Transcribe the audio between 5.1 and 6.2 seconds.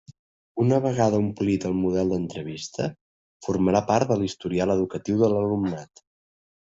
de l'alumnat.